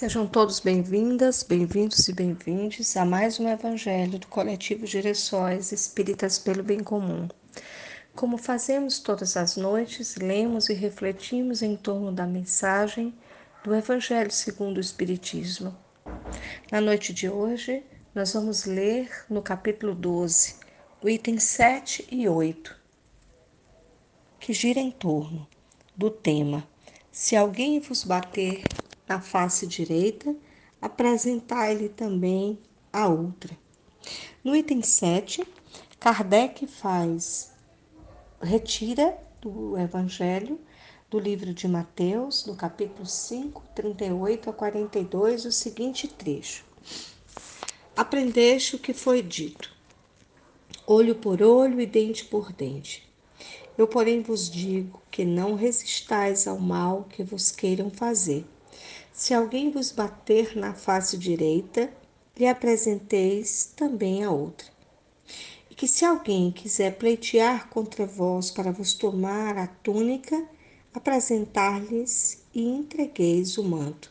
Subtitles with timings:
[0.00, 6.62] Sejam todos bem-vindas, bem-vindos e bem-vindes a mais um Evangelho do Coletivo Direções Espíritas pelo
[6.62, 7.28] Bem Comum.
[8.14, 13.14] Como fazemos todas as noites, lemos e refletimos em torno da mensagem
[13.62, 15.76] do Evangelho segundo o Espiritismo.
[16.72, 20.54] Na noite de hoje, nós vamos ler no capítulo 12,
[21.02, 22.74] o item 7 e 8,
[24.38, 25.46] que gira em torno
[25.94, 26.66] do tema:
[27.12, 28.62] Se alguém vos bater
[29.10, 30.36] na face direita,
[30.80, 32.56] apresentai-lhe também
[32.92, 33.58] a outra.
[34.44, 35.44] No item 7,
[35.98, 37.52] Kardec faz
[38.40, 40.60] retira do Evangelho
[41.10, 46.64] do livro de Mateus, no capítulo 5, 38 a 42, o seguinte trecho:
[47.96, 49.72] Aprendeste o que foi dito,
[50.86, 53.10] olho por olho e dente por dente.
[53.76, 58.46] Eu, porém, vos digo que não resistais ao mal que vos queiram fazer.
[59.20, 61.92] Se alguém vos bater na face direita,
[62.34, 64.66] lhe apresenteis também a outra.
[65.68, 70.42] E que se alguém quiser pleitear contra vós para vos tomar a túnica,
[70.94, 74.10] apresentar-lhes e entregueis o manto.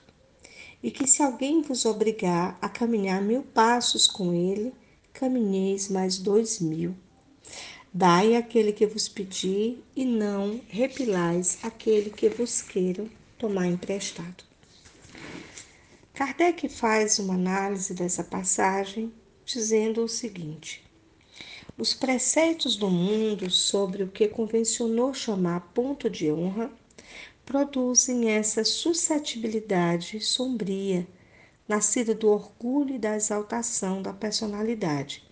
[0.83, 4.71] E que se alguém vos obrigar a caminhar mil passos com ele,
[5.11, 6.95] caminheis mais dois mil.
[7.91, 14.48] Dai aquele que vos pedir, e não repilais aquele que vos queiram tomar emprestado.
[16.19, 19.09] Kardec faz uma análise dessa passagem
[19.45, 20.83] dizendo o seguinte:
[21.77, 26.69] os preceitos do mundo sobre o que convencionou chamar ponto de honra
[27.45, 31.07] produzem essa suscetibilidade sombria,
[31.65, 35.23] nascida do orgulho e da exaltação da personalidade,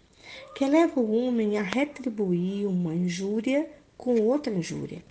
[0.55, 5.03] que leva o homem a retribuir uma injúria com outra injúria,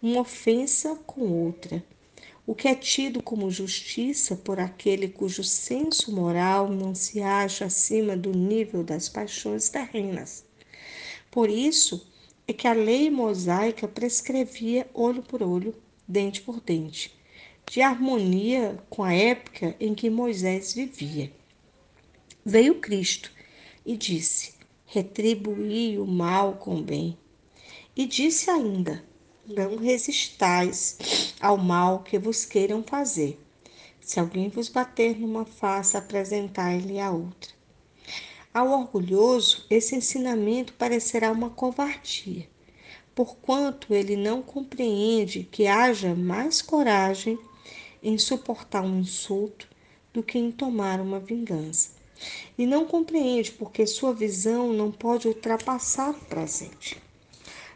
[0.00, 1.84] uma ofensa com outra
[2.50, 8.16] o que é tido como justiça por aquele cujo senso moral não se acha acima
[8.16, 10.44] do nível das paixões terrenas.
[11.30, 12.04] Por isso
[12.48, 15.72] é que a lei mosaica prescrevia olho por olho,
[16.08, 17.16] dente por dente,
[17.70, 21.32] de harmonia com a época em que Moisés vivia.
[22.44, 23.30] Veio Cristo
[23.86, 24.54] e disse:
[24.86, 27.16] Retribuí o mal com o bem.
[27.94, 29.04] E disse ainda:
[29.46, 30.98] Não resistais
[31.40, 33.40] ao mal que vos queiram fazer.
[34.00, 37.52] Se alguém vos bater numa face, apresentai-lhe a outra.
[38.52, 42.48] Ao orgulhoso, esse ensinamento parecerá uma covardia,
[43.14, 47.38] porquanto ele não compreende que haja mais coragem
[48.02, 49.68] em suportar um insulto
[50.12, 51.90] do que em tomar uma vingança.
[52.58, 57.00] E não compreende porque sua visão não pode ultrapassar o presente.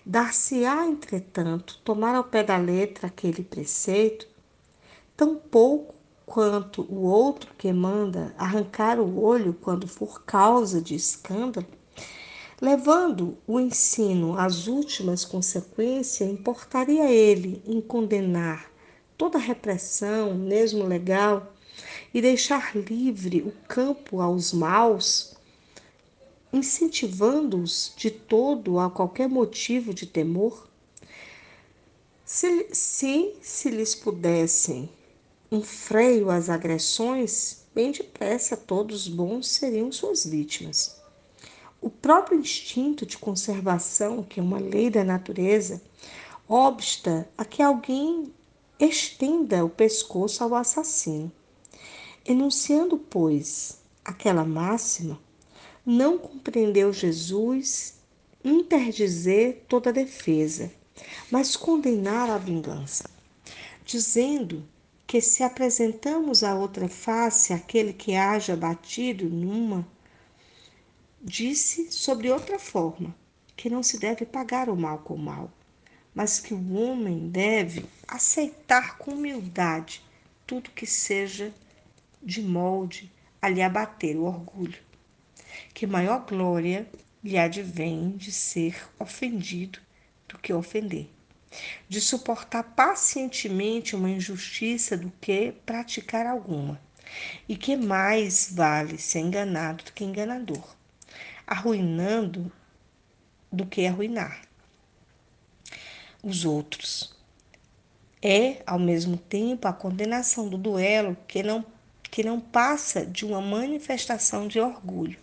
[0.07, 4.29] Dar-se-á, entretanto, tomar ao pé da letra aquele preceito,
[5.17, 5.95] tão pouco
[6.27, 11.67] quanto o outro que manda arrancar o olho quando for causa de escândalo,
[12.61, 18.71] levando o ensino às últimas consequências, importaria ele em condenar
[19.17, 21.55] toda repressão, mesmo legal,
[22.13, 25.34] e deixar livre o campo aos maus
[26.55, 30.69] incentivando-os de todo a qualquer motivo de temor?
[32.25, 34.89] Se, se, se lhes pudessem
[35.51, 40.97] um freio às agressões, bem depressa todos bons seriam suas vítimas.
[41.81, 45.83] O próprio instinto de conservação, que é uma lei da natureza,
[46.49, 48.33] obsta a que alguém
[48.79, 51.33] estenda o pescoço ao assassino.
[52.25, 55.19] Enunciando, pois, aquela máxima,
[55.87, 57.99] não compreendeu Jesus
[58.43, 60.73] interdizer toda defesa,
[61.31, 63.11] mas condenar a vingança,
[63.85, 64.67] dizendo
[65.07, 69.87] que se apresentamos a outra face aquele que haja batido numa,
[71.21, 73.15] disse sobre outra forma,
[73.55, 75.53] que não se deve pagar o mal com o mal,
[76.15, 80.03] mas que o homem deve aceitar com humildade
[80.47, 81.53] tudo que seja
[82.23, 84.84] de molde a lhe abater o orgulho
[85.73, 86.87] que maior glória
[87.25, 89.79] lhe advém de ser ofendido
[90.29, 91.09] do que ofender,
[91.89, 96.79] de suportar pacientemente uma injustiça do que praticar alguma,
[97.49, 100.77] e que mais vale ser enganado do que enganador,
[101.47, 102.53] arruinando
[103.51, 104.43] do que arruinar.
[106.23, 107.15] Os outros.
[108.21, 111.65] É, ao mesmo tempo, a condenação do duelo que não,
[112.03, 115.19] que não passa de uma manifestação de orgulho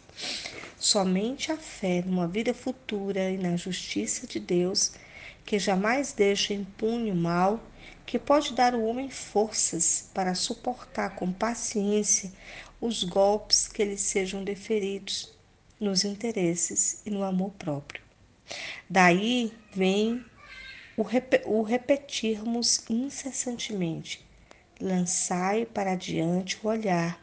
[0.80, 4.94] Somente a fé numa vida futura e na justiça de Deus,
[5.46, 7.60] que jamais deixa impune o mal,
[8.06, 12.32] que pode dar ao homem forças para suportar com paciência
[12.80, 15.32] os golpes que lhe sejam deferidos
[15.80, 18.02] nos interesses e no amor próprio.
[18.90, 20.26] Daí vem
[20.98, 24.26] o, rep o repetirmos incessantemente:
[24.80, 27.21] lançai para diante o olhar,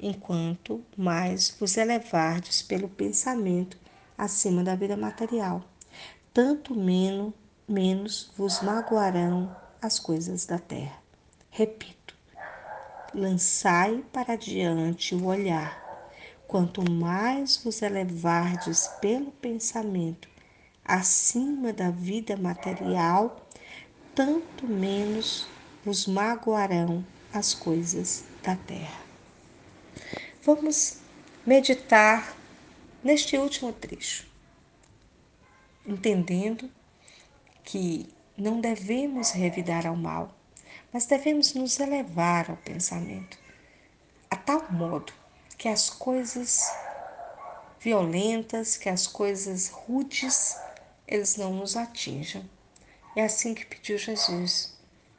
[0.00, 3.76] enquanto mais vos elevardes pelo pensamento
[4.16, 5.64] acima da vida material,
[6.32, 7.32] tanto menos,
[7.68, 10.98] menos vos magoarão as coisas da terra.
[11.50, 12.14] Repito,
[13.14, 15.80] lançai para diante o olhar,
[16.46, 20.28] quanto mais vos elevardes pelo pensamento
[20.84, 23.46] acima da vida material,
[24.14, 25.46] tanto menos
[25.84, 29.09] vos magoarão as coisas da terra.
[30.42, 30.98] Vamos
[31.46, 32.36] meditar
[33.02, 34.26] neste último trecho,
[35.86, 36.70] entendendo
[37.64, 40.34] que não devemos revidar ao mal,
[40.92, 43.38] mas devemos nos elevar ao pensamento,
[44.30, 45.12] a tal modo
[45.56, 46.62] que as coisas
[47.78, 50.56] violentas, que as coisas rudes
[51.06, 52.48] eles não nos atinjam.
[53.16, 54.74] É assim que pediu Jesus,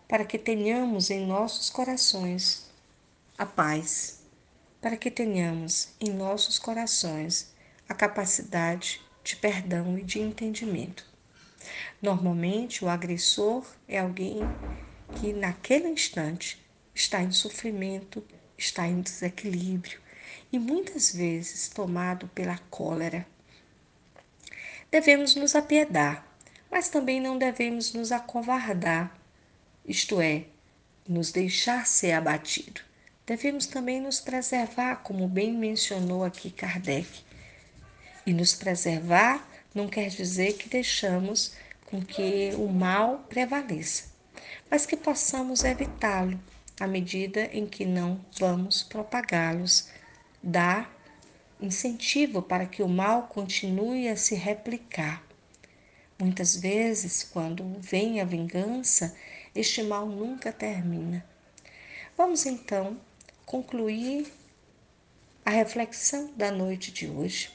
[0.07, 2.69] para que tenhamos em nossos corações
[3.37, 4.20] a paz,
[4.81, 7.53] para que tenhamos em nossos corações
[7.87, 11.05] a capacidade de perdão e de entendimento.
[12.01, 14.39] Normalmente, o agressor é alguém
[15.19, 16.59] que, naquele instante,
[16.95, 18.25] está em sofrimento,
[18.57, 20.01] está em desequilíbrio
[20.51, 23.25] e muitas vezes tomado pela cólera
[24.89, 26.27] devemos nos apiedar,
[26.69, 29.17] mas também não devemos nos acovardar,
[29.85, 30.45] isto é,
[31.07, 32.81] nos deixar ser abatido.
[33.25, 37.07] Devemos também nos preservar, como bem mencionou aqui Kardec.
[38.25, 41.53] E nos preservar não quer dizer que deixamos
[41.85, 44.05] com que o mal prevaleça,
[44.69, 46.39] mas que possamos evitá-lo
[46.79, 49.89] à medida em que não vamos propagá-los,
[50.41, 50.91] dar
[51.61, 55.23] incentivo para que o mal continue a se replicar.
[56.17, 59.15] Muitas vezes, quando vem a vingança,
[59.53, 61.23] este mal nunca termina.
[62.17, 62.97] Vamos então
[63.45, 64.31] concluir
[65.45, 67.51] a reflexão da noite de hoje,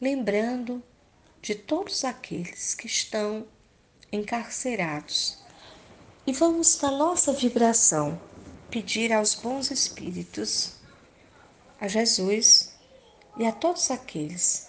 [0.00, 0.82] lembrando
[1.40, 3.46] de todos aqueles que estão
[4.12, 5.38] encarcerados.
[6.26, 8.20] E vamos, na nossa vibração,
[8.70, 10.74] pedir aos bons espíritos
[11.80, 12.74] a Jesus
[13.38, 14.68] e a todos aqueles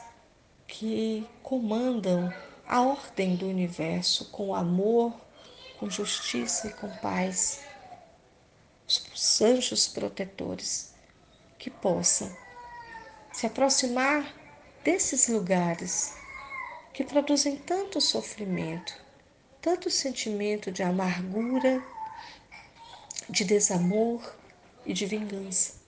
[0.68, 2.32] que comandam
[2.68, 5.14] a ordem do universo com amor,
[5.80, 7.62] com justiça e com paz,
[9.14, 10.94] os anjos protetores,
[11.58, 12.36] que possam
[13.32, 14.34] se aproximar
[14.84, 16.14] desses lugares
[16.94, 18.94] que produzem tanto sofrimento,
[19.62, 21.84] tanto sentimento de amargura,
[23.30, 24.36] de desamor
[24.86, 25.80] e de vingança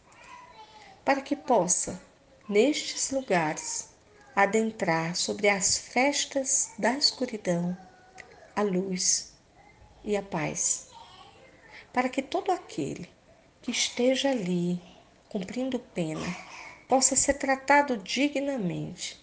[1.03, 2.01] para que possa,
[2.47, 3.89] nestes lugares,
[4.35, 7.75] adentrar sobre as festas da escuridão
[8.55, 9.33] a luz
[10.03, 10.87] e a paz,
[11.93, 13.09] para que todo aquele
[13.61, 14.81] que esteja ali
[15.29, 16.25] cumprindo pena
[16.87, 19.19] possa ser tratado dignamente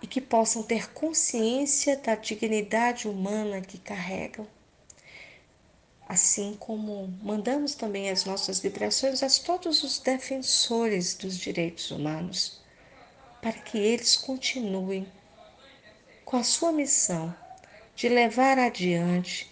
[0.00, 4.46] e que possam ter consciência da dignidade humana que carregam.
[6.08, 12.62] Assim como mandamos também as nossas vibrações a todos os defensores dos direitos humanos,
[13.42, 15.06] para que eles continuem
[16.24, 17.34] com a sua missão
[17.94, 19.50] de levar adiante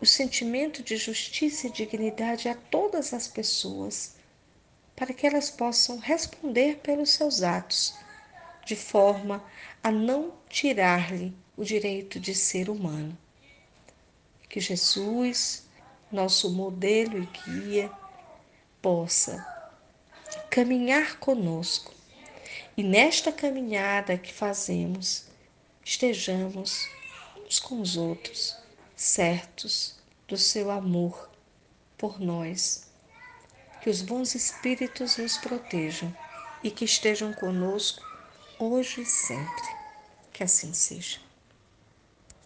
[0.00, 4.16] o sentimento de justiça e dignidade a todas as pessoas,
[4.96, 7.94] para que elas possam responder pelos seus atos,
[8.64, 9.44] de forma
[9.82, 13.16] a não tirar-lhe o direito de ser humano.
[14.48, 15.66] Que Jesus,
[16.10, 17.90] nosso modelo e guia,
[18.80, 19.46] possa
[20.50, 21.92] caminhar conosco.
[22.76, 25.26] E nesta caminhada que fazemos,
[25.84, 26.88] estejamos
[27.46, 28.56] uns com os outros,
[29.00, 29.94] certos
[30.28, 31.30] do seu amor
[31.96, 32.86] por nós.
[33.80, 36.14] Que os bons espíritos nos protejam
[36.62, 38.04] e que estejam conosco
[38.58, 39.68] hoje e sempre.
[40.30, 41.18] Que assim seja.